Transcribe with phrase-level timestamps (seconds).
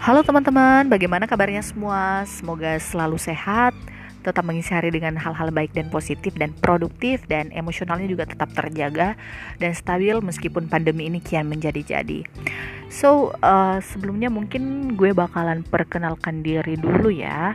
[0.00, 2.24] Halo teman-teman, bagaimana kabarnya semua?
[2.24, 3.76] Semoga selalu sehat,
[4.24, 9.12] tetap mengisi hari dengan hal-hal baik dan positif dan produktif dan emosionalnya juga tetap terjaga
[9.60, 12.24] dan stabil meskipun pandemi ini kian menjadi-jadi.
[12.88, 17.52] So, uh, sebelumnya mungkin gue bakalan perkenalkan diri dulu ya.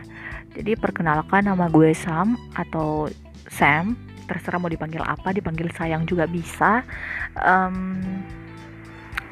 [0.54, 3.10] Jadi perkenalkan nama gue Sam atau
[3.50, 3.98] Sam,
[4.30, 6.86] terserah mau dipanggil apa, dipanggil sayang juga bisa.
[7.42, 7.98] Um,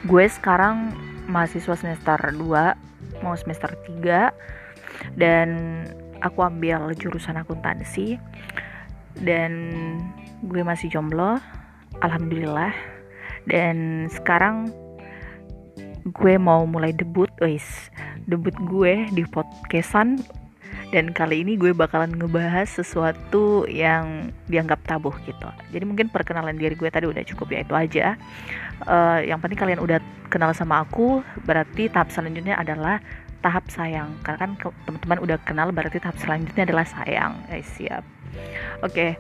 [0.02, 0.91] gue sekarang
[1.30, 2.94] mahasiswa semester 2
[3.24, 3.73] mau semester
[4.05, 5.48] 3 dan
[6.20, 8.20] aku ambil jurusan akuntansi
[9.24, 9.52] dan
[10.45, 11.41] gue masih jomblo
[12.05, 12.77] alhamdulillah.
[13.45, 14.73] Dan sekarang
[16.05, 17.88] gue mau mulai debut guys
[18.29, 20.20] debut gue di podcastan
[20.95, 25.51] dan kali ini gue bakalan ngebahas sesuatu yang dianggap tabu gitu.
[25.75, 28.07] Jadi mungkin perkenalan diri gue tadi udah cukup ya itu aja.
[28.87, 29.99] Uh, yang penting kalian udah
[30.30, 33.02] kenal sama aku berarti tahap selanjutnya adalah
[33.43, 34.15] tahap sayang.
[34.23, 34.51] Karena kan
[34.87, 37.43] teman-teman udah kenal berarti tahap selanjutnya adalah sayang.
[37.51, 38.07] Guys siap.
[38.87, 39.18] Oke.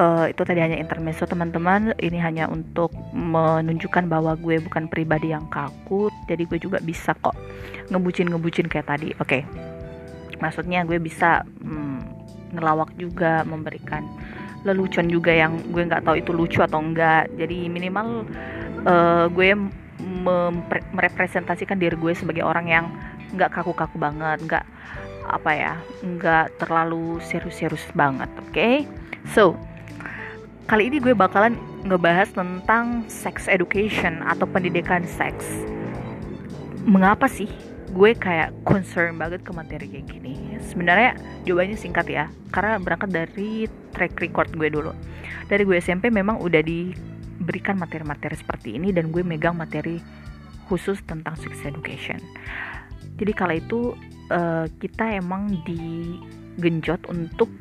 [0.00, 1.92] Uh, eh, itu tadi hanya intermezzo teman-teman.
[2.00, 7.36] Ini hanya untuk menunjukkan bahwa gue bukan pribadi yang kaku jadi gue juga bisa kok
[7.92, 9.12] ngebucin ngebucin kayak tadi.
[9.20, 9.44] Oke.
[9.44, 9.71] okay
[10.42, 12.02] maksudnya gue bisa hmm,
[12.58, 14.02] ngelawak juga memberikan
[14.66, 18.26] lelucon juga yang gue nggak tahu itu lucu atau enggak jadi minimal
[18.86, 19.54] uh, gue
[20.94, 22.84] merepresentasikan diri gue sebagai orang yang
[23.34, 24.64] nggak kaku-kaku banget nggak
[25.30, 28.74] apa ya nggak terlalu serius-serius banget oke okay?
[29.30, 29.54] so
[30.66, 31.54] kali ini gue bakalan
[31.86, 35.46] ngebahas tentang sex education atau pendidikan seks
[36.86, 37.50] mengapa sih
[37.92, 40.56] gue kayak concern banget ke materi kayak gini.
[40.64, 41.12] Sebenarnya
[41.44, 44.92] jawabannya singkat ya karena berangkat dari track record gue dulu.
[45.52, 50.00] Dari gue SMP memang udah diberikan materi-materi seperti ini dan gue megang materi
[50.72, 52.16] khusus tentang sex education.
[53.20, 53.92] Jadi kala itu
[54.32, 57.52] uh, kita emang digenjot untuk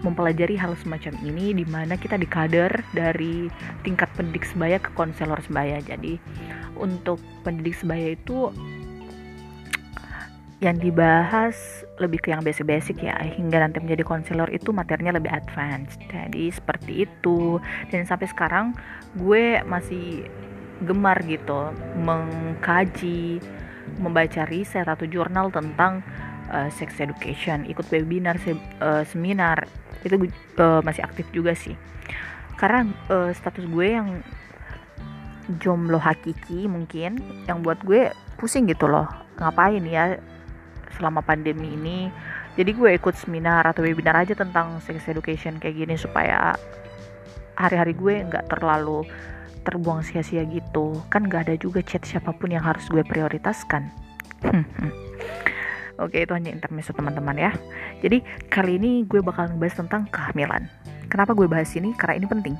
[0.00, 3.52] mempelajari hal semacam ini di mana kita dikader dari
[3.84, 5.78] tingkat pendidik sebaya ke konselor sebaya.
[5.78, 6.18] Jadi
[6.74, 8.50] untuk pendidik sebaya itu
[10.60, 11.56] yang dibahas
[11.96, 15.96] lebih ke yang basic-basic ya hingga nanti menjadi konselor itu materinya lebih advance.
[16.12, 17.56] Jadi seperti itu.
[17.88, 18.76] Dan sampai sekarang
[19.16, 20.28] gue masih
[20.84, 23.40] gemar gitu mengkaji
[24.00, 26.04] membaca riset atau jurnal tentang
[26.52, 28.52] uh, sex education ikut webinar se
[28.84, 29.64] uh, seminar.
[30.04, 30.20] Itu
[30.60, 31.72] uh, masih aktif juga sih.
[32.60, 34.20] Karena uh, status gue yang
[35.56, 37.16] jomblo hakiki mungkin
[37.48, 39.08] yang buat gue pusing gitu loh.
[39.40, 40.20] Ngapain ya
[40.96, 42.08] selama pandemi ini.
[42.58, 46.58] Jadi gue ikut seminar atau webinar aja tentang sex education kayak gini supaya
[47.54, 49.06] hari-hari gue nggak terlalu
[49.62, 50.98] terbuang sia-sia gitu.
[51.12, 53.92] Kan nggak ada juga chat siapa pun yang harus gue prioritaskan.
[56.00, 57.52] Oke itu hanya intermezzo teman-teman ya.
[58.00, 60.64] Jadi kali ini gue bakal ngebahas tentang kehamilan.
[61.12, 61.92] Kenapa gue bahas ini?
[61.92, 62.56] Karena ini penting.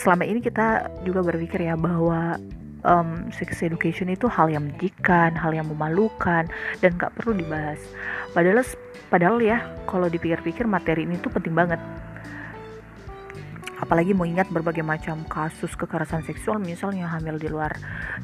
[0.00, 2.40] Selama ini kita juga berpikir ya bahwa
[2.84, 6.46] um, sex education itu hal yang menjijikan, hal yang memalukan
[6.82, 7.80] dan gak perlu dibahas.
[8.36, 8.62] Padahal
[9.08, 11.80] padahal ya kalau dipikir-pikir materi ini tuh penting banget.
[13.88, 17.72] Apalagi mengingat berbagai macam kasus kekerasan seksual misalnya hamil di luar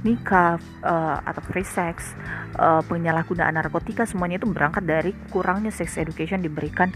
[0.04, 2.12] nikah uh, atau free sex,
[2.60, 6.92] uh, penyalahgunaan narkotika semuanya itu berangkat dari kurangnya sex education diberikan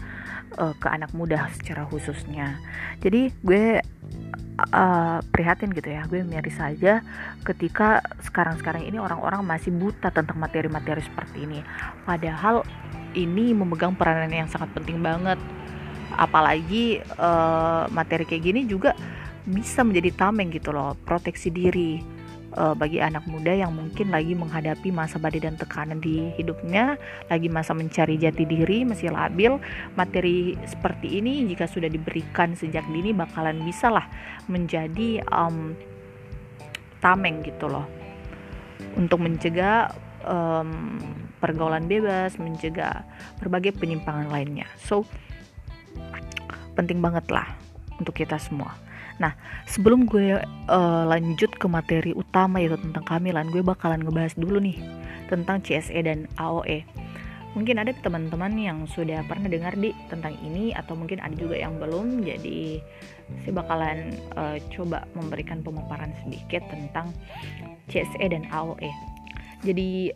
[0.61, 2.61] uh, ke anak muda secara khususnya.
[3.01, 3.81] Jadi gue
[4.69, 7.01] uh, prihatin gitu ya gue miris saja
[7.47, 11.59] ketika sekarang-sekarang ini orang-orang masih buta tentang materi-materi seperti ini
[12.03, 12.67] padahal
[13.17, 15.39] ini memegang peranan yang sangat penting banget
[16.19, 18.91] apalagi uh, materi kayak gini juga
[19.47, 22.03] bisa menjadi tameng gitu loh proteksi diri
[22.59, 26.99] uh, bagi anak muda yang mungkin lagi menghadapi masa badai dan tekanan di hidupnya,
[27.31, 29.57] lagi masa mencari jati diri, masih labil,
[29.95, 34.05] materi seperti ini jika sudah diberikan sejak dini bakalan bisa lah
[34.51, 35.73] menjadi um,
[36.99, 37.87] tameng gitu loh
[38.99, 39.91] untuk mencegah
[40.27, 40.99] um,
[41.39, 43.07] pergaulan bebas, mencegah
[43.39, 44.67] berbagai penyimpangan lainnya.
[44.75, 45.07] So
[46.79, 47.51] penting banget lah
[47.99, 48.71] untuk kita semua.
[49.19, 49.35] Nah,
[49.67, 50.39] sebelum gue
[50.71, 54.79] uh, lanjut ke materi utama yaitu tentang kehamilan, gue bakalan ngebahas dulu nih
[55.27, 56.87] tentang CSE dan AOE.
[57.57, 61.75] Mungkin ada teman-teman yang sudah pernah dengar di tentang ini atau mungkin ada juga yang
[61.81, 62.23] belum.
[62.23, 62.79] Jadi
[63.43, 67.11] saya bakalan uh, coba memberikan pemaparan sedikit tentang
[67.91, 68.87] CSE dan AOE.
[69.67, 70.13] Jadi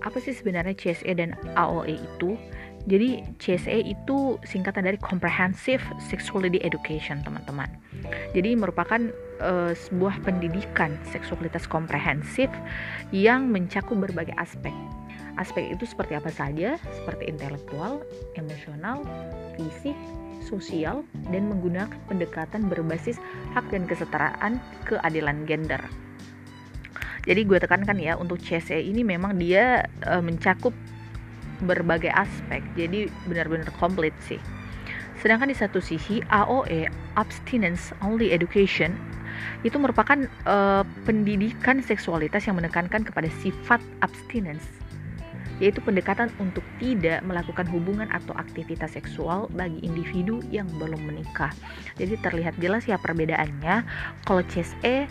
[0.00, 2.38] apa sih sebenarnya CSE dan AOE itu?
[2.84, 7.72] Jadi CSE itu singkatan dari Comprehensive Sexuality Education, teman-teman
[8.36, 9.00] Jadi merupakan
[9.40, 12.52] uh, sebuah pendidikan seksualitas komprehensif
[13.08, 14.72] yang mencakup berbagai aspek.
[15.40, 18.04] Aspek itu seperti apa saja, seperti intelektual,
[18.36, 19.02] emosional,
[19.56, 19.96] fisik,
[20.44, 21.02] sosial,
[21.32, 23.16] dan menggunakan pendekatan berbasis
[23.56, 25.80] hak dan kesetaraan keadilan gender.
[27.24, 30.76] Jadi gue tekankan ya untuk CSE ini memang dia uh, mencakup
[31.62, 32.64] berbagai aspek.
[32.74, 34.42] Jadi benar-benar komplit sih.
[35.22, 38.98] Sedangkan di satu sisi AOE Abstinence Only Education
[39.66, 44.84] itu merupakan uh, pendidikan seksualitas yang menekankan kepada sifat abstinence
[45.62, 51.54] yaitu pendekatan untuk tidak melakukan hubungan atau aktivitas seksual bagi individu yang belum menikah.
[51.94, 53.86] Jadi terlihat jelas ya perbedaannya.
[54.26, 55.06] Kalau CSE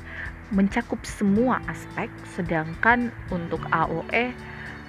[0.51, 4.35] mencakup semua aspek, sedangkan untuk AOE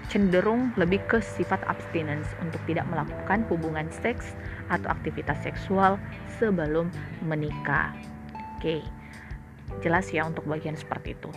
[0.08, 4.36] cenderung lebih ke sifat abstinence untuk tidak melakukan hubungan seks
[4.68, 5.96] atau aktivitas seksual
[6.36, 6.92] sebelum
[7.24, 7.92] menikah.
[8.56, 8.80] Oke,
[9.80, 11.30] jelas ya untuk bagian seperti itu.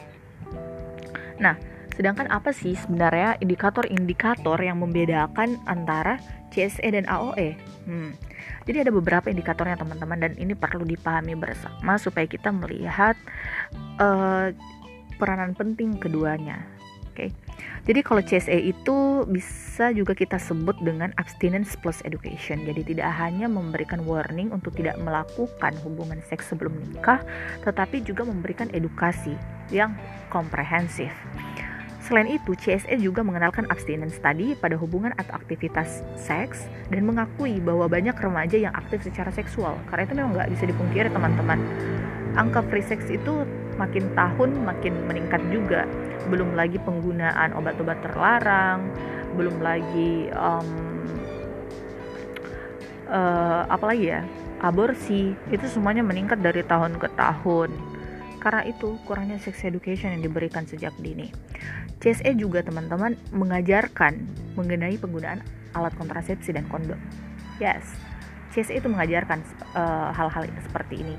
[1.38, 1.56] Nah,
[1.94, 6.18] sedangkan apa sih sebenarnya indikator-indikator yang membedakan antara
[6.54, 7.58] CSE dan AOE?
[7.86, 8.12] Hmm.
[8.68, 13.16] Jadi ada beberapa indikatornya teman-teman dan ini perlu dipahami bersama supaya kita melihat
[14.00, 14.52] uh,
[15.16, 16.68] peranan penting keduanya.
[17.12, 17.32] Oke.
[17.32, 17.47] Okay?
[17.88, 22.68] Jadi kalau CSE itu bisa juga kita sebut dengan abstinence plus education.
[22.68, 27.24] Jadi tidak hanya memberikan warning untuk tidak melakukan hubungan seks sebelum nikah,
[27.64, 29.40] tetapi juga memberikan edukasi
[29.72, 29.96] yang
[30.28, 31.12] komprehensif.
[32.08, 37.92] Selain itu, CSE juga mengenalkan abstinence tadi pada hubungan atau aktivitas seks dan mengakui bahwa
[37.92, 39.76] banyak remaja yang aktif secara seksual.
[39.92, 41.60] Karena itu memang nggak bisa dipungkiri teman-teman.
[42.40, 43.44] Angka free sex itu
[43.78, 45.86] makin tahun makin meningkat juga.
[46.28, 48.92] Belum lagi penggunaan obat-obat terlarang
[49.38, 50.70] belum lagi um,
[53.06, 54.26] uh, apa lagi ya
[54.66, 57.70] aborsi itu semuanya meningkat dari tahun ke tahun.
[58.42, 61.30] Karena itu kurangnya sex education yang diberikan sejak dini.
[61.98, 64.22] CSE juga teman-teman mengajarkan
[64.54, 65.42] mengenai penggunaan
[65.74, 66.98] alat kontrasepsi dan kondom.
[67.58, 68.08] Yes
[68.58, 69.46] CSE itu mengajarkan
[69.78, 71.14] uh, hal-hal seperti ini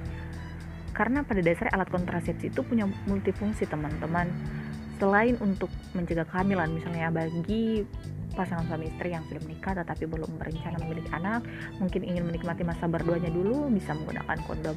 [0.99, 4.27] karena pada dasarnya alat kontrasepsi itu punya multifungsi teman-teman.
[4.99, 7.87] Selain untuk mencegah kehamilan misalnya bagi
[8.35, 11.47] pasangan suami istri yang sudah menikah tetapi belum berencana memiliki anak
[11.79, 14.75] mungkin ingin menikmati masa berduanya dulu bisa menggunakan kondom.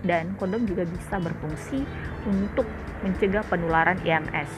[0.00, 1.84] Dan kondom juga bisa berfungsi
[2.24, 2.64] untuk
[3.04, 4.48] mencegah penularan IMS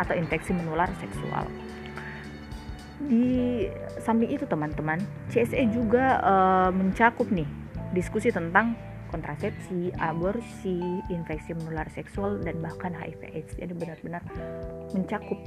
[0.00, 1.44] atau infeksi menular seksual.
[3.04, 3.68] Di
[4.00, 4.96] samping itu teman-teman
[5.28, 7.48] CSE juga uh, mencakup nih
[7.92, 8.72] diskusi tentang
[9.12, 13.60] kontrasepsi, aborsi, infeksi menular seksual dan bahkan HIV/AIDS.
[13.60, 14.24] Jadi benar-benar
[14.96, 15.38] mencakup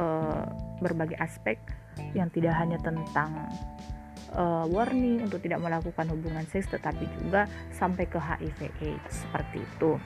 [0.00, 0.48] uh,
[0.80, 1.60] berbagai aspek
[2.16, 3.30] yang tidak hanya tentang
[4.32, 7.44] uh, warning untuk tidak melakukan hubungan seks tetapi juga
[7.76, 10.00] sampai ke HIV/AIDS seperti itu.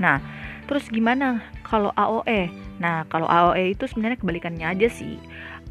[0.00, 0.20] Nah,
[0.64, 2.48] terus gimana kalau AOE?
[2.80, 5.20] Nah, kalau AOE itu sebenarnya kebalikannya aja sih.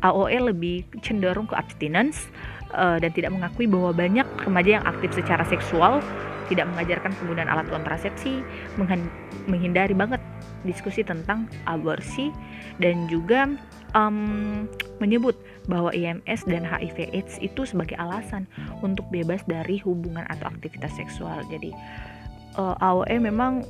[0.02, 2.30] AOE lebih cenderung ke abstinence
[2.76, 6.00] uh, dan tidak mengakui bahwa banyak remaja yang aktif secara seksual
[6.52, 8.44] tidak mengajarkan penggunaan alat kontrasepsi,
[9.48, 10.20] menghindari banget
[10.68, 12.28] diskusi tentang aborsi
[12.84, 13.48] dan juga
[13.96, 14.68] um,
[15.00, 15.34] menyebut
[15.72, 18.46] bahwa IMS dan HIV/AIDS itu sebagai alasan
[18.84, 21.40] untuk bebas dari hubungan atau aktivitas seksual.
[21.48, 21.72] Jadi
[22.60, 23.64] uh, eh, AOE memang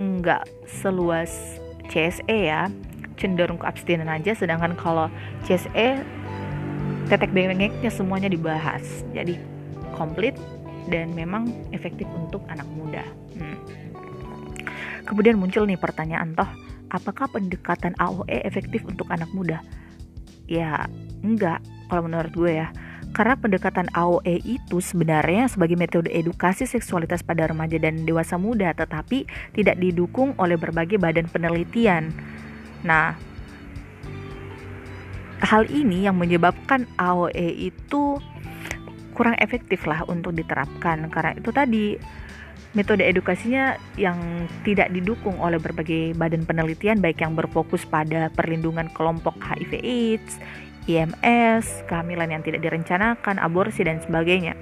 [0.00, 1.60] nggak seluas
[1.92, 2.72] CSE ya,
[3.20, 4.34] cenderung ke abstinen aja.
[4.34, 5.12] Sedangkan kalau
[5.44, 6.02] CSE
[7.08, 9.36] tetek bengeknya semuanya dibahas jadi
[9.94, 10.34] komplit
[10.88, 13.04] dan memang efektif untuk anak muda
[13.36, 13.58] hmm.
[15.08, 16.48] kemudian muncul nih pertanyaan toh
[16.92, 19.60] apakah pendekatan AOE efektif untuk anak muda
[20.48, 20.84] ya
[21.24, 22.68] enggak kalau menurut gue ya
[23.14, 29.22] karena pendekatan AOE itu sebenarnya sebagai metode edukasi seksualitas pada remaja dan dewasa muda tetapi
[29.54, 32.10] tidak didukung oleh berbagai badan penelitian.
[32.82, 33.14] Nah,
[35.44, 38.18] hal ini yang menyebabkan AOE itu
[39.14, 41.94] kurang efektif lah untuk diterapkan karena itu tadi
[42.74, 44.18] metode edukasinya yang
[44.66, 50.42] tidak didukung oleh berbagai badan penelitian baik yang berfokus pada perlindungan kelompok HIV AIDS,
[50.90, 54.58] IMS, kehamilan yang tidak direncanakan, aborsi dan sebagainya.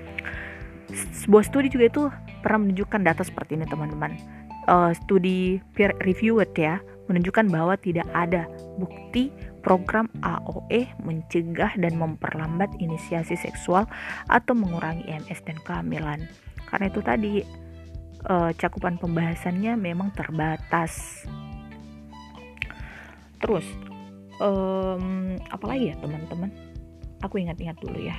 [0.93, 2.03] Sebuah studi juga itu
[2.45, 4.13] pernah menunjukkan data seperti ini teman-teman.
[4.69, 6.79] Uh, studi peer reviewed ya
[7.11, 8.47] menunjukkan bahwa tidak ada
[8.79, 13.87] bukti program AOE mencegah dan memperlambat inisiasi seksual
[14.27, 16.27] atau mengurangi IMS dan kehamilan.
[16.67, 17.35] Karena itu tadi
[18.27, 21.25] e, cakupan pembahasannya memang terbatas.
[23.43, 23.67] Terus,
[25.51, 26.51] apa lagi ya teman-teman?
[27.23, 28.15] Aku ingat-ingat dulu ya.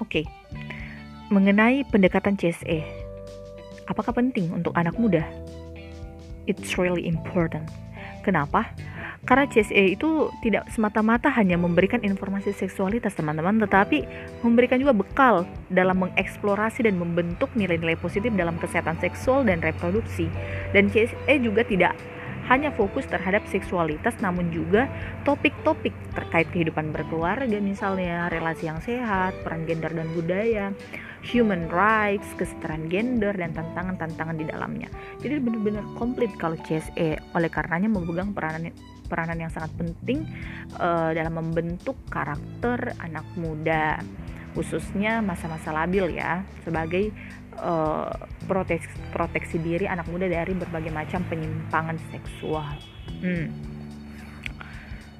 [0.00, 0.24] Oke, okay.
[1.32, 2.84] mengenai pendekatan CSE.
[3.88, 5.24] Apakah penting untuk anak muda?
[6.44, 7.68] It's really important.
[8.24, 8.68] Kenapa?
[9.28, 14.08] Karena CSE itu tidak semata-mata hanya memberikan informasi seksualitas teman-teman, tetapi
[14.40, 20.32] memberikan juga bekal dalam mengeksplorasi dan membentuk nilai-nilai positif dalam kesehatan seksual dan reproduksi.
[20.72, 21.92] Dan CSE juga tidak
[22.48, 24.88] hanya fokus terhadap seksualitas namun juga
[25.28, 30.72] topik-topik terkait kehidupan berkeluarga misalnya relasi yang sehat, peran gender dan budaya,
[31.20, 34.88] human rights, kesetaraan gender dan tantangan-tantangan di dalamnya.
[35.20, 38.72] Jadi benar-benar komplit kalau CSE oleh karenanya memegang peranan
[39.08, 40.28] peranan yang sangat penting
[40.76, 43.98] uh, dalam membentuk karakter anak muda
[44.52, 47.12] khususnya masa-masa labil ya sebagai
[47.60, 48.10] uh,
[48.46, 52.74] proteksi, proteksi diri anak muda dari berbagai macam penyimpangan seksual.
[53.20, 53.52] Hmm.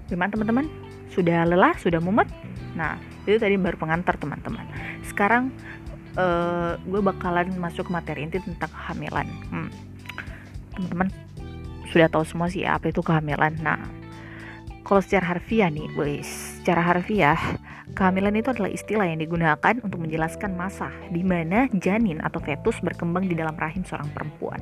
[0.09, 0.67] Gimana teman-teman?
[1.13, 1.77] Sudah lelah?
[1.77, 2.27] Sudah mumet?
[2.73, 2.97] Nah,
[3.29, 4.65] itu tadi baru pengantar teman-teman.
[5.05, 5.53] Sekarang
[6.17, 9.29] uh, gue bakalan masuk materi inti tentang kehamilan.
[9.53, 9.71] Hmm.
[10.75, 11.28] Teman-teman
[11.91, 13.57] sudah tahu semua sih apa itu kehamilan.
[13.61, 13.81] Nah,
[14.85, 17.39] kalau secara harfiah nih, guys, secara harfiah
[17.97, 23.25] Kehamilan itu adalah istilah yang digunakan untuk menjelaskan masa di mana janin atau fetus berkembang
[23.25, 24.61] di dalam rahim seorang perempuan.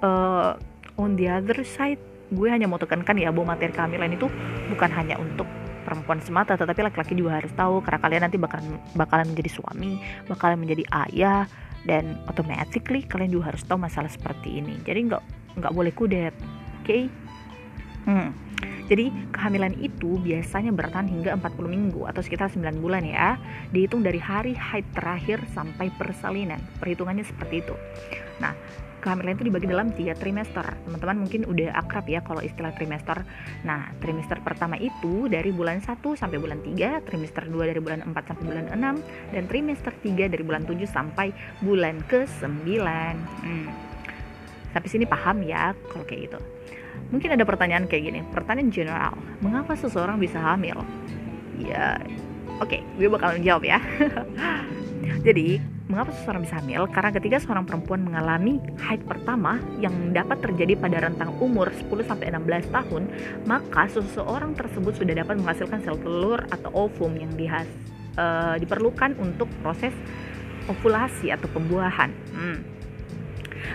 [0.00, 0.56] Uh,
[0.96, 2.00] on the other side,
[2.32, 4.30] gue hanya mau tekankan ya bahwa materi kehamilan itu
[4.72, 5.44] bukan hanya untuk
[5.84, 10.60] perempuan semata, tetapi laki-laki juga harus tahu karena kalian nanti bakalan bakalan menjadi suami, bakalan
[10.60, 11.44] menjadi ayah,
[11.84, 14.80] dan automatically kalian juga harus tahu masalah seperti ini.
[14.84, 15.22] Jadi nggak
[15.56, 16.84] nggak boleh kudet, oke?
[16.84, 17.02] Okay?
[18.04, 18.32] Hmm.
[18.88, 23.36] Jadi kehamilan itu biasanya bertahan hingga 40 minggu atau sekitar 9 bulan ya.
[23.68, 26.56] Dihitung dari hari haid terakhir sampai persalinan.
[26.80, 27.76] Perhitungannya seperti itu.
[28.40, 28.56] Nah,
[29.04, 30.64] kehamilan itu dibagi dalam tiga trimester.
[30.88, 33.28] Teman-teman mungkin udah akrab ya kalau istilah trimester.
[33.68, 38.24] Nah, trimester pertama itu dari bulan 1 sampai bulan 3, trimester 2 dari bulan 4
[38.24, 42.72] sampai bulan 6, dan trimester 3 dari bulan 7 sampai bulan ke-9.
[43.44, 43.87] Hmm.
[44.78, 46.38] Sampai sini paham ya kalau kayak gitu.
[47.10, 50.86] Mungkin ada pertanyaan kayak gini, pertanyaan general, mengapa seseorang bisa hamil?
[51.58, 51.98] Ya,
[52.62, 53.82] oke, okay, gue bakal menjawab ya.
[55.26, 55.58] Jadi,
[55.90, 56.86] mengapa seseorang bisa hamil?
[56.94, 63.02] Karena ketika seorang perempuan mengalami haid pertama yang dapat terjadi pada rentang umur 10-16 tahun,
[63.50, 67.66] maka seseorang tersebut sudah dapat menghasilkan sel telur atau ovum yang dihas,
[68.14, 69.90] uh, diperlukan untuk proses
[70.70, 72.14] ovulasi atau pembuahan.
[72.30, 72.77] Hmm.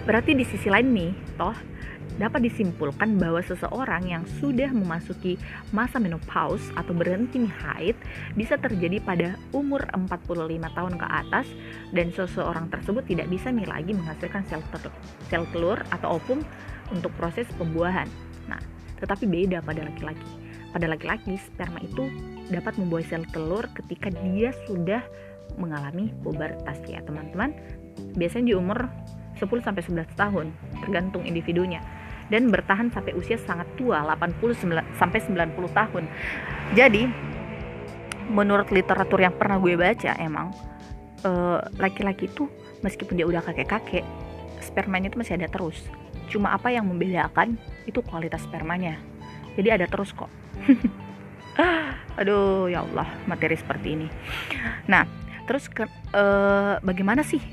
[0.03, 1.55] Berarti di sisi lain nih, toh
[2.19, 5.39] dapat disimpulkan bahwa seseorang yang sudah memasuki
[5.73, 7.97] masa menopause atau berhenti haid
[8.37, 11.47] bisa terjadi pada umur 45 tahun ke atas
[11.95, 14.93] dan seseorang tersebut tidak bisa lagi menghasilkan sel, telur,
[15.31, 16.45] sel telur atau ovum
[16.93, 18.05] untuk proses pembuahan.
[18.45, 18.61] Nah,
[19.01, 20.29] tetapi beda pada laki-laki.
[20.73, 22.09] Pada laki-laki, sperma itu
[22.49, 25.01] dapat membuat sel telur ketika dia sudah
[25.57, 27.53] mengalami pubertas ya, teman-teman.
[28.17, 28.89] Biasanya di umur
[29.43, 31.83] 10 sampai 11 tahun, tergantung individunya
[32.31, 36.03] dan bertahan sampai usia sangat tua 80 sampai 90 tahun.
[36.77, 37.03] Jadi
[38.31, 40.55] menurut literatur yang pernah gue baca emang
[41.27, 42.47] eh, laki-laki itu
[42.81, 44.05] meskipun dia udah kakek-kakek
[44.63, 45.83] spermanya itu masih ada terus.
[46.31, 48.95] Cuma apa yang membedakan itu kualitas spermanya.
[49.59, 50.31] Jadi ada terus kok.
[52.19, 54.07] Aduh ya Allah materi seperti ini.
[54.87, 55.03] Nah
[55.43, 55.83] terus ke,
[56.15, 57.43] uh, bagaimana sih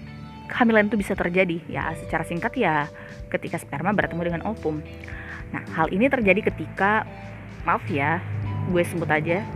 [0.50, 1.62] kehamilan itu bisa terjadi?
[1.70, 2.90] Ya secara singkat ya
[3.30, 4.82] ketika sperma bertemu dengan ovum.
[5.54, 7.06] Nah, hal ini terjadi ketika
[7.62, 8.18] maaf ya,
[8.70, 9.46] gue sebut aja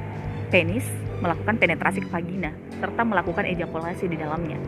[0.55, 0.87] penis
[1.19, 4.59] melakukan penetrasi ke vagina serta melakukan ejakulasi di dalamnya.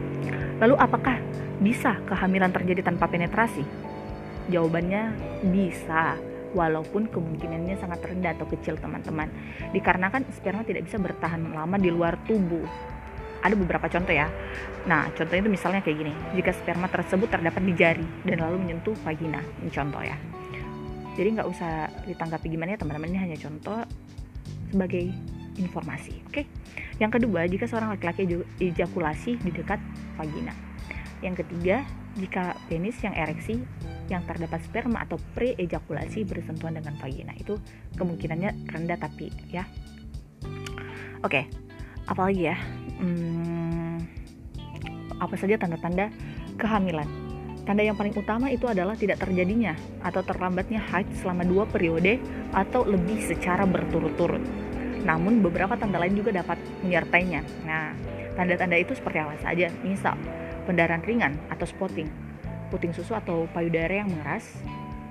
[0.59, 1.19] Lalu apakah
[1.63, 3.63] bisa kehamilan terjadi tanpa penetrasi?
[4.47, 5.13] Jawabannya
[5.51, 6.17] bisa,
[6.55, 9.29] walaupun kemungkinannya sangat rendah atau kecil teman-teman.
[9.75, 12.65] Dikarenakan sperma tidak bisa bertahan lama di luar tubuh
[13.47, 14.27] ada beberapa contoh ya.
[14.91, 16.13] Nah, contohnya itu misalnya kayak gini.
[16.35, 19.43] Jika sperma tersebut terdapat di jari dan lalu menyentuh vagina.
[19.63, 20.17] Ini contoh ya.
[21.17, 23.09] Jadi nggak usah ditanggapi gimana ya teman-teman.
[23.15, 23.79] Ini hanya contoh
[24.69, 25.15] sebagai
[25.57, 26.21] informasi.
[26.29, 26.45] Oke.
[27.01, 28.29] Yang kedua, jika seorang laki-laki
[28.61, 29.81] ejakulasi di dekat
[30.21, 30.53] vagina.
[31.25, 31.87] Yang ketiga,
[32.17, 33.61] jika penis yang ereksi
[34.07, 37.59] yang terdapat sperma atau pre-ejakulasi bersentuhan dengan vagina itu
[37.99, 39.67] kemungkinannya rendah tapi ya.
[41.27, 41.51] Oke,
[42.07, 42.57] apalagi ya
[42.99, 43.97] hmm,
[45.21, 46.13] apa saja tanda-tanda
[46.61, 47.09] kehamilan?
[47.67, 52.23] Tanda yang paling utama itu adalah tidak terjadinya atau terlambatnya haid selama dua periode
[52.55, 54.43] atau lebih secara berturut-turut.
[55.03, 57.43] Namun beberapa tanda lain juga dapat menyertainya.
[57.67, 57.91] Nah
[58.39, 59.67] tanda-tanda itu seperti apa saja?
[59.83, 60.15] Misal
[60.63, 62.27] pendarahan ringan atau spotting
[62.69, 64.63] puting susu atau payudara yang mengeras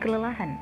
[0.03, 0.59] kelelahan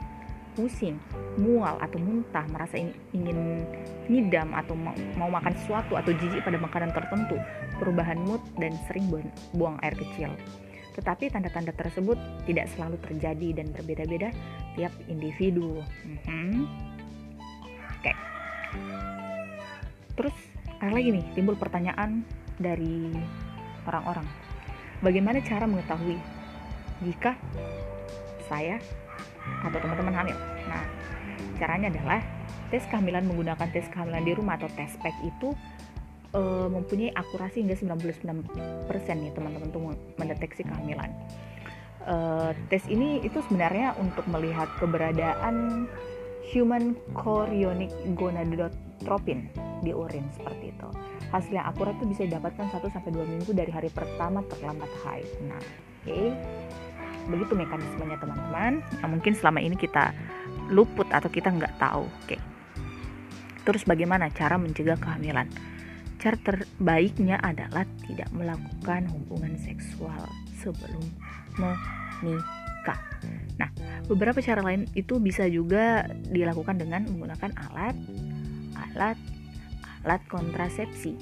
[0.54, 0.98] pusing,
[1.38, 2.78] mual atau muntah, merasa
[3.14, 3.66] ingin
[4.08, 4.78] ngidam atau
[5.18, 7.38] mau, makan sesuatu atau jijik pada makanan tertentu,
[7.82, 9.10] perubahan mood dan sering
[9.54, 10.32] buang, air kecil.
[10.94, 14.30] Tetapi tanda-tanda tersebut tidak selalu terjadi dan berbeda-beda
[14.78, 15.82] tiap individu.
[16.30, 16.70] Hmm.
[17.98, 18.14] Oke.
[20.14, 20.36] Terus
[20.78, 22.22] ada lagi nih timbul pertanyaan
[22.62, 23.10] dari
[23.90, 24.28] orang-orang.
[25.02, 26.16] Bagaimana cara mengetahui
[27.02, 27.36] jika
[28.46, 28.78] saya
[29.64, 30.38] atau teman-teman hamil?
[30.68, 30.84] Nah,
[31.58, 32.20] caranya adalah
[32.74, 35.54] tes kehamilan menggunakan tes kehamilan di rumah atau tes pack itu
[36.34, 39.82] uh, mempunyai akurasi hingga 99% nih teman-teman untuk
[40.18, 41.14] mendeteksi kehamilan.
[42.04, 45.88] Uh, tes ini itu sebenarnya untuk melihat keberadaan
[46.52, 49.48] human chorionic gonadotropin
[49.80, 50.90] di urin seperti itu.
[51.32, 55.28] Hasil yang akurat itu bisa didapatkan 1 sampai 2 minggu dari hari pertama terlambat haid.
[55.48, 56.06] Nah, oke.
[56.06, 56.28] Okay.
[57.28, 58.84] Begitu mekanismenya teman-teman.
[59.00, 60.12] Yang mungkin selama ini kita
[60.72, 62.08] luput atau kita nggak tahu.
[62.24, 62.38] Oke.
[63.64, 65.48] Terus bagaimana cara mencegah kehamilan?
[66.20, 70.24] Cara terbaiknya adalah tidak melakukan hubungan seksual
[70.60, 71.04] sebelum
[71.60, 73.00] menikah.
[73.60, 73.70] Nah,
[74.08, 77.96] beberapa cara lain itu bisa juga dilakukan dengan menggunakan alat
[78.76, 79.20] alat
[80.04, 81.16] alat kontrasepsi.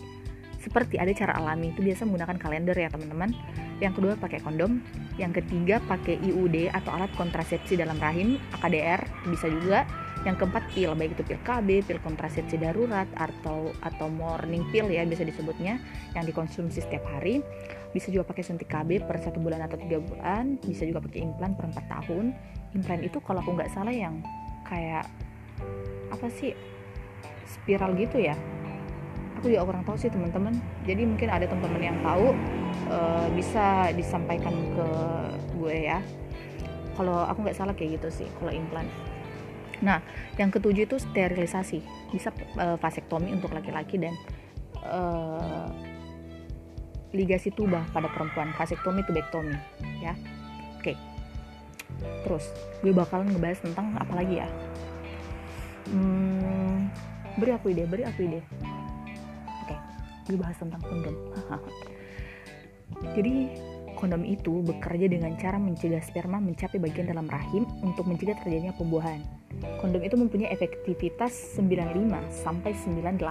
[0.61, 3.33] Seperti ada cara alami itu biasa menggunakan kalender ya teman-teman.
[3.81, 4.77] Yang kedua pakai kondom,
[5.17, 9.83] yang ketiga pakai IUD atau alat kontrasepsi dalam rahim, AKDR bisa juga.
[10.21, 15.01] Yang keempat pil baik itu pil KB pil kontrasepsi darurat atau atau morning pill ya
[15.01, 15.81] bisa disebutnya
[16.13, 17.41] yang dikonsumsi setiap hari.
[17.89, 20.61] Bisa juga pakai suntik KB per satu bulan atau tiga bulan.
[20.61, 22.37] Bisa juga pakai implan per empat tahun.
[22.77, 24.21] Implan itu kalau aku nggak salah yang
[24.69, 25.09] kayak
[26.13, 26.53] apa sih
[27.49, 28.37] spiral gitu ya.
[29.41, 30.53] Aku juga kurang tahu sih teman-teman.
[30.85, 32.37] Jadi mungkin ada teman-teman yang tahu
[32.89, 34.87] uh, bisa disampaikan ke
[35.59, 35.99] gue ya
[36.97, 38.87] kalau aku nggak salah kayak gitu sih kalau implan
[39.81, 39.97] Nah,
[40.37, 41.81] yang ketujuh itu sterilisasi.
[42.13, 42.29] Bisa
[42.61, 44.13] uh, vasektomi untuk laki-laki dan
[44.85, 45.67] uh,
[47.11, 48.53] ligasi tuba pada perempuan.
[48.55, 49.57] Vasektomi tubektomi,
[49.99, 50.13] ya.
[50.77, 50.93] Oke.
[52.25, 52.45] Terus,
[52.85, 54.47] gue bakalan ngebahas tentang apa lagi ya?
[55.91, 56.87] Hmm,
[57.35, 58.39] beri aku ide, beri aku ide.
[59.65, 59.75] Oke,
[60.29, 61.17] gue bahas tentang kondom.
[63.15, 63.51] Jadi
[63.95, 69.21] kondom itu bekerja dengan cara mencegah sperma mencapai bagian dalam rahim untuk mencegah terjadinya pembuahan.
[69.83, 73.21] Kondom itu mempunyai efektivitas 95 sampai 98.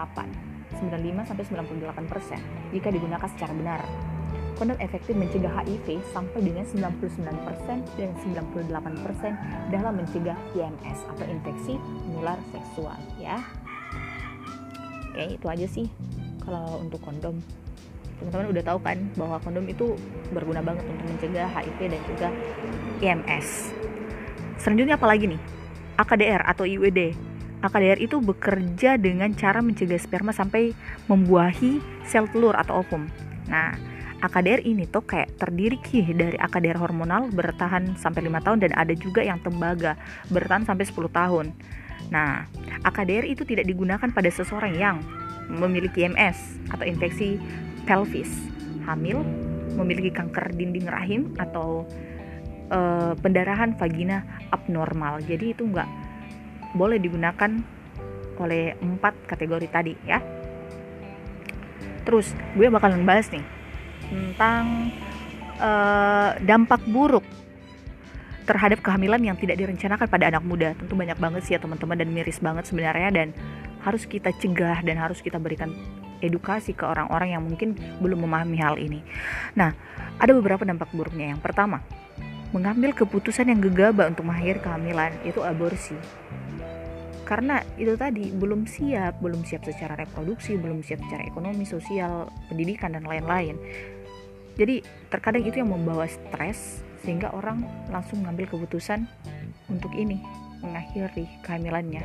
[0.79, 3.83] 95 sampai 98 persen jika digunakan secara benar.
[4.61, 7.17] Kondom efektif mencegah HIV sampai dengan 99%
[7.97, 8.11] dan
[8.69, 9.33] 98% persen
[9.73, 13.41] dalam mencegah IMS atau infeksi menular seksual ya.
[15.11, 15.87] Oke, itu aja sih
[16.45, 17.41] kalau untuk kondom.
[18.21, 19.97] Teman-teman udah tahu kan bahwa kondom itu
[20.29, 22.29] berguna banget untuk mencegah HIV dan juga
[23.01, 23.73] IMS.
[24.61, 25.41] Selanjutnya apa lagi nih?
[25.97, 27.17] AKDR atau IUD.
[27.65, 30.77] AKDR itu bekerja dengan cara mencegah sperma sampai
[31.09, 33.09] membuahi sel telur atau ovum.
[33.49, 33.77] Nah,
[34.21, 38.93] AKDR ini tuh kayak terdiri kih dari AKDR hormonal bertahan sampai 5 tahun dan ada
[38.93, 39.97] juga yang tembaga
[40.29, 41.47] bertahan sampai 10 tahun.
[42.13, 42.45] Nah,
[42.85, 45.01] AKDR itu tidak digunakan pada seseorang yang
[45.49, 47.41] memiliki MS atau infeksi
[47.85, 48.31] pelvis,
[48.85, 49.23] hamil,
[49.75, 51.87] memiliki kanker dinding rahim atau
[52.73, 55.21] uh, pendarahan vagina abnormal.
[55.25, 55.89] Jadi itu nggak
[56.75, 57.51] boleh digunakan
[58.41, 60.19] oleh empat kategori tadi ya.
[62.09, 63.45] Terus gue bakalan bahas nih
[64.09, 64.91] tentang
[65.61, 67.23] uh, dampak buruk
[68.49, 70.75] terhadap kehamilan yang tidak direncanakan pada anak muda.
[70.75, 73.29] Tentu banyak banget sih ya teman-teman dan miris banget sebenarnya dan
[73.85, 75.71] harus kita cegah dan harus kita berikan
[76.21, 79.05] edukasi ke orang-orang yang mungkin belum memahami hal ini.
[79.57, 79.73] Nah,
[80.21, 81.33] ada beberapa dampak buruknya.
[81.37, 81.81] Yang pertama,
[82.53, 85.97] mengambil keputusan yang gegabah untuk mengakhiri kehamilan itu aborsi
[87.31, 92.91] karena itu tadi belum siap, belum siap secara reproduksi, belum siap secara ekonomi, sosial, pendidikan
[92.91, 93.55] dan lain-lain.
[94.59, 94.83] Jadi
[95.15, 99.07] terkadang itu yang membawa stres sehingga orang langsung mengambil keputusan
[99.71, 100.19] untuk ini
[100.59, 102.03] mengakhiri kehamilannya.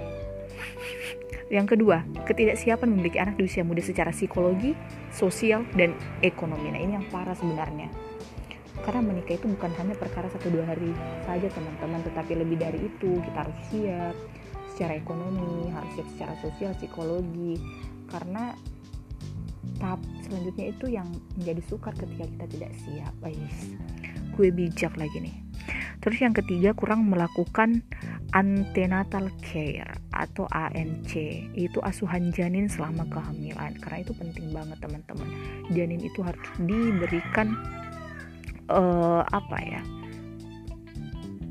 [1.49, 4.73] Yang kedua, ketidaksiapan memiliki anak di usia muda secara psikologi,
[5.13, 5.93] sosial, dan
[6.25, 6.73] ekonomi.
[6.73, 7.89] Nah, ini yang parah sebenarnya.
[8.81, 10.93] Karena menikah itu bukan hanya perkara satu dua hari
[11.25, 13.17] saja teman-teman tetapi lebih dari itu.
[13.23, 14.15] Kita harus siap
[14.75, 17.57] secara ekonomi harus siap secara sosial psikologi.
[18.11, 18.53] Karena
[19.81, 21.07] tahap selanjutnya itu yang
[21.39, 23.13] menjadi sukar ketika kita tidak siap.
[23.23, 23.73] Guys
[24.35, 25.35] gue bijak lagi nih
[25.99, 27.83] terus yang ketiga kurang melakukan
[28.33, 31.13] antenatal care atau ANC
[31.55, 35.29] itu asuhan janin selama kehamilan karena itu penting banget teman-teman.
[35.71, 37.55] Janin itu harus diberikan
[38.71, 39.81] uh, apa ya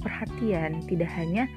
[0.04, 0.84] perhatian.
[0.84, 1.48] Tidak hanya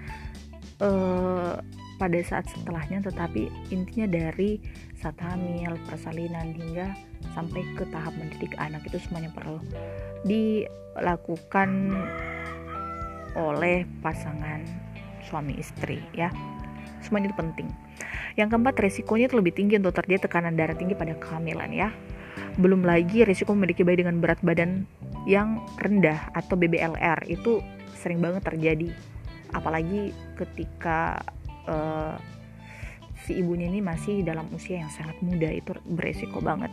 [0.80, 1.60] uh,
[1.98, 6.98] pada saat setelahnya tetapi intinya dari 1 saat hamil, persalinan hingga
[7.38, 8.82] sampai ke tahap mendidik anak.
[8.90, 9.62] Itu semuanya perlu
[10.26, 11.70] dilakukan
[13.38, 14.66] oleh pasangan
[15.22, 16.34] suami istri ya.
[17.06, 17.70] Semuanya itu penting.
[18.36, 21.94] Yang keempat, resikonya itu lebih tinggi untuk terjadi tekanan darah tinggi pada kehamilan ya.
[22.58, 24.86] Belum lagi resiko memiliki bayi dengan berat badan
[25.30, 27.62] yang rendah atau BBLR itu
[27.98, 28.90] sering banget terjadi.
[29.54, 31.22] Apalagi ketika
[31.70, 32.18] uh,
[33.26, 36.70] si ibunya ini masih dalam usia yang sangat muda itu beresiko banget.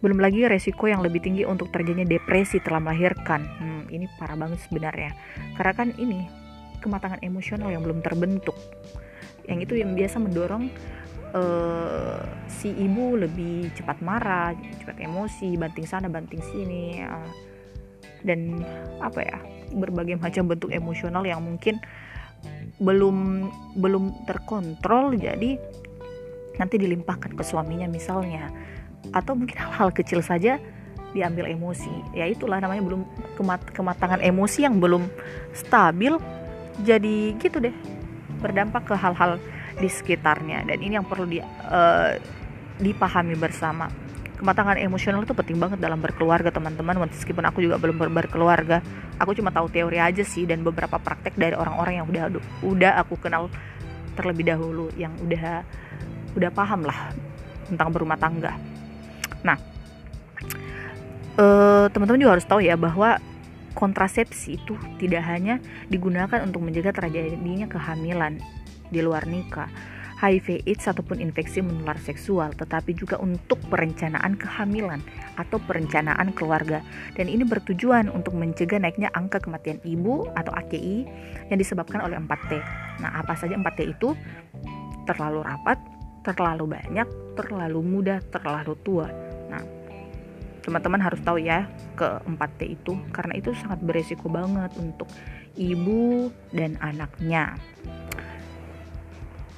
[0.00, 3.40] Belum lagi resiko yang lebih tinggi untuk terjadinya depresi telah melahirkan.
[3.58, 5.14] Hmm, ini parah banget sebenarnya.
[5.54, 6.26] Karena kan ini
[6.80, 8.56] kematangan emosional yang belum terbentuk.
[9.46, 10.70] Yang itu yang biasa mendorong
[11.34, 17.02] uh, si ibu lebih cepat marah, cepat emosi, banting sana, banting sini.
[17.04, 17.30] Uh,
[18.24, 18.60] dan
[19.00, 19.38] apa ya
[19.72, 21.80] berbagai macam bentuk emosional yang mungkin
[22.80, 25.60] belum belum terkontrol jadi
[26.56, 28.48] nanti dilimpahkan ke suaminya misalnya
[29.10, 30.60] atau mungkin hal-hal kecil saja
[31.10, 31.90] diambil emosi.
[32.14, 33.02] Ya itulah namanya belum
[33.34, 35.10] kemat kematangan emosi yang belum
[35.56, 36.16] stabil.
[36.80, 37.74] Jadi gitu deh
[38.40, 39.36] berdampak ke hal-hal
[39.76, 40.64] di sekitarnya.
[40.64, 42.16] Dan ini yang perlu di, uh,
[42.80, 43.90] dipahami bersama.
[44.40, 47.04] Kematangan emosional itu penting banget dalam berkeluarga teman-teman.
[47.04, 48.80] Meskipun aku juga belum ber berkeluarga
[49.20, 52.24] aku cuma tahu teori aja sih dan beberapa praktek dari orang-orang yang udah
[52.64, 53.52] udah aku kenal
[54.16, 55.60] terlebih dahulu yang udah
[56.34, 57.12] udah paham lah
[57.68, 58.56] tentang berumah tangga
[59.46, 59.56] nah
[61.38, 63.20] eh, teman-teman juga harus tahu ya bahwa
[63.74, 68.42] kontrasepsi itu tidak hanya digunakan untuk mencegah terjadinya kehamilan
[68.90, 69.70] di luar nikah
[70.20, 75.00] HIV AIDS ataupun infeksi menular seksual, tetapi juga untuk perencanaan kehamilan
[75.40, 76.84] atau perencanaan keluarga.
[77.16, 81.08] Dan ini bertujuan untuk mencegah naiknya angka kematian ibu atau AKI
[81.48, 82.52] yang disebabkan oleh 4T.
[83.00, 84.12] Nah, apa saja 4T itu?
[85.08, 85.80] Terlalu rapat,
[86.20, 87.08] terlalu banyak,
[87.40, 89.08] terlalu muda, terlalu tua.
[90.60, 95.08] Teman-teman harus tahu ya ke 4T itu karena itu sangat beresiko banget untuk
[95.56, 97.56] ibu dan anaknya.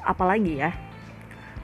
[0.03, 0.71] Apalagi ya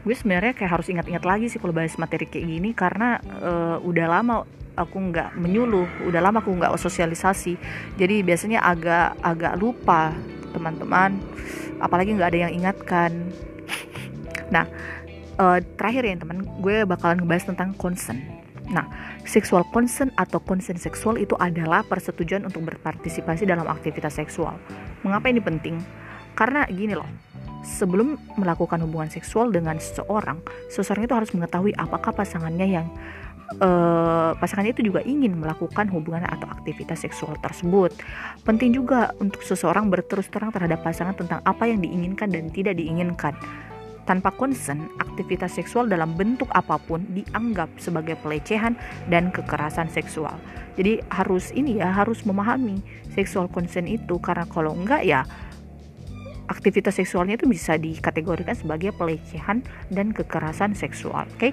[0.07, 4.07] gue sebenarnya kayak harus ingat-ingat lagi sih kalau bahas materi kayak gini karena uh, udah
[4.09, 4.47] lama
[4.79, 7.59] aku nggak menyuluh udah lama aku nggak sosialisasi.
[7.99, 10.15] Jadi biasanya agak agak lupa
[10.55, 11.19] teman-teman.
[11.79, 13.31] Apalagi nggak ada yang ingatkan.
[14.55, 14.67] Nah
[15.39, 18.38] uh, terakhir ya teman gue bakalan ngebahas tentang consent
[18.69, 18.85] nah
[19.25, 24.57] sexual consent atau consent seksual itu adalah persetujuan untuk berpartisipasi dalam aktivitas seksual
[25.03, 25.81] mengapa ini penting
[26.37, 27.09] karena gini loh
[27.69, 32.87] sebelum melakukan hubungan seksual dengan seseorang, seseorang itu harus mengetahui apakah pasangannya yang
[33.61, 37.93] uh, pasangannya itu juga ingin melakukan hubungan atau aktivitas seksual tersebut.
[38.45, 43.37] Penting juga untuk seseorang berterus terang terhadap pasangan tentang apa yang diinginkan dan tidak diinginkan.
[44.09, 48.73] Tanpa konsen, aktivitas seksual dalam bentuk apa pun dianggap sebagai pelecehan
[49.13, 50.41] dan kekerasan seksual.
[50.81, 52.81] Jadi harus ini ya, harus memahami
[53.13, 55.29] seksual konsen itu karena kalau enggak ya
[56.49, 59.61] aktivitas seksualnya itu bisa dikategorikan sebagai pelecehan
[59.93, 61.29] dan kekerasan seksual.
[61.37, 61.53] Oke.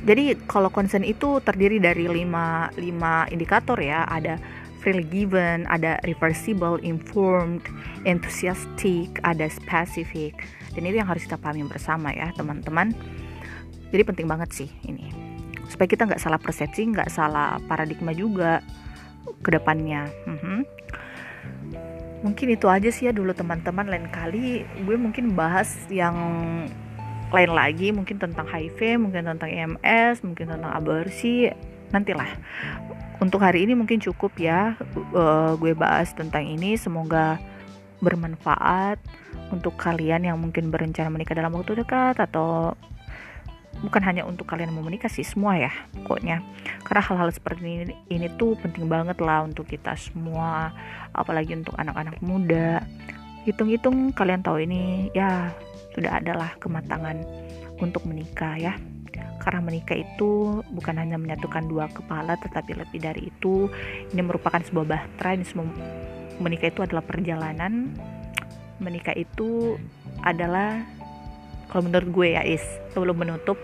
[0.00, 4.40] Jadi kalau consent itu terdiri dari lima, lima indikator ya, ada
[4.80, 7.60] freely given, ada reversible, informed,
[8.08, 10.40] enthusiastic, ada specific.
[10.80, 12.96] Dan yang harus kita pahami bersama ya teman-teman.
[13.92, 15.12] Jadi penting banget sih ini.
[15.68, 18.64] Supaya kita nggak salah persepsi, nggak salah paradigma juga
[19.44, 20.08] ke depannya.
[20.24, 20.60] Mm -hmm
[22.20, 23.88] mungkin itu aja sih ya dulu teman-teman.
[23.88, 26.16] Lain kali gue mungkin bahas yang
[27.32, 27.92] lain lagi.
[27.92, 31.48] Mungkin tentang HIV mungkin tentang EMS mungkin tentang aborsi.
[31.90, 32.30] Nantilah.
[33.20, 34.76] Untuk hari ini mungkin cukup ya
[35.12, 36.76] uh, gue bahas tentang ini.
[36.76, 37.40] Semoga
[38.00, 38.96] bermanfaat
[39.50, 42.74] untuk kalian yang mungkin berencana menikah dalam waktu dekat atau
[43.80, 46.42] bukan hanya untuk kalian mau menikah sih semua ya pokoknya.
[46.84, 50.74] Karena hal-hal seperti ini ini tuh penting banget lah untuk kita semua
[51.14, 52.82] apalagi untuk anak-anak muda.
[53.48, 55.50] Hitung-hitung kalian tahu ini ya
[55.96, 57.24] sudah adalah kematangan
[57.80, 58.74] untuk menikah ya.
[59.40, 63.72] Karena menikah itu bukan hanya menyatukan dua kepala tetapi lebih dari itu
[64.12, 65.64] ini merupakan sebuah bahtera ini semua
[66.40, 67.96] menikah itu adalah perjalanan
[68.80, 69.76] menikah itu
[70.24, 70.82] adalah
[71.70, 73.54] kalau menurut gue ya is sebelum menutup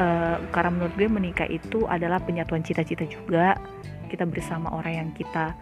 [0.00, 3.60] uh, karena menurut gue menikah itu adalah penyatuan cita-cita juga.
[4.08, 5.52] Kita bersama orang yang kita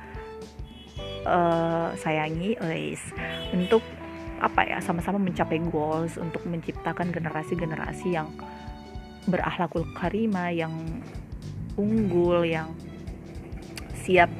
[1.27, 3.03] uh, sayangi is.
[3.51, 3.83] Untuk
[4.41, 8.33] apa ya sama-sama mencapai goals untuk menciptakan generasi-generasi yang
[9.29, 10.73] berakhlakul karima yang
[11.77, 12.73] unggul yang
[14.01, 14.33] siap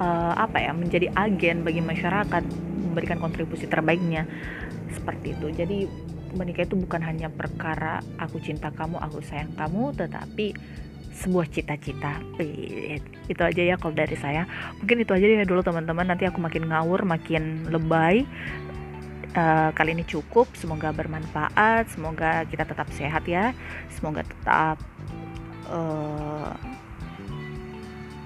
[0.00, 2.67] uh, apa ya menjadi agen bagi masyarakat
[2.98, 4.26] memberikan kontribusi terbaiknya.
[4.90, 5.46] Seperti itu.
[5.54, 5.86] Jadi
[6.34, 10.52] menikah itu bukan hanya perkara aku cinta kamu aku sayang kamu tetapi
[11.18, 12.18] sebuah cita-cita.
[13.30, 14.46] Itu aja ya kalau dari saya.
[14.82, 16.06] Mungkin itu aja ya dulu teman-teman.
[16.10, 18.26] Nanti aku makin ngawur makin lebay.
[19.34, 20.46] Uh, kali ini cukup.
[20.54, 21.90] Semoga bermanfaat.
[21.90, 23.50] Semoga kita tetap sehat ya.
[23.90, 24.78] Semoga tetap
[25.68, 26.54] uh,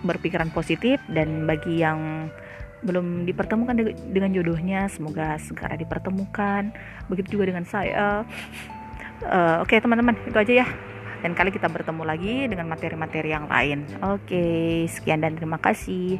[0.05, 1.01] berpikiran positif.
[1.09, 2.29] Dan bagi yang
[2.83, 3.75] belum dipertemukan
[4.11, 6.75] dengan jodohnya semoga segera dipertemukan.
[7.07, 8.27] Begitu juga dengan saya.
[9.23, 10.67] Uh, oke okay, teman-teman itu aja ya.
[11.23, 13.87] Dan kali kita bertemu lagi dengan materi-materi yang lain.
[14.03, 16.19] Oke sekian dan terima kasih.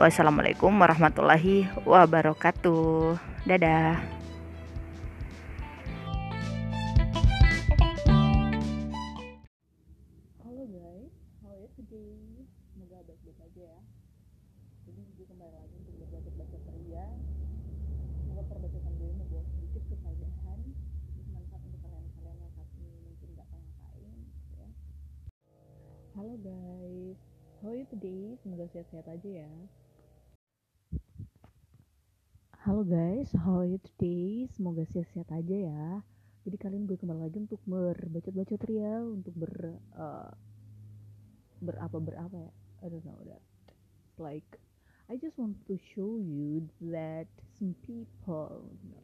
[0.00, 3.20] Assalamualaikum warahmatullahi wabarakatuh.
[3.44, 4.23] Dadah
[27.94, 28.34] today?
[28.42, 29.52] Semoga sehat-sehat aja ya.
[32.66, 34.50] Halo guys, how are you today?
[34.50, 36.02] Semoga sehat-sehat aja ya.
[36.42, 40.34] Jadi kalian gue kembali lagi untuk berbacot-bacot ria, untuk ber uh,
[41.62, 42.52] berapa berapa ya?
[42.82, 43.38] I don't know that.
[44.18, 44.58] Like
[45.06, 48.74] I just want to show you that some people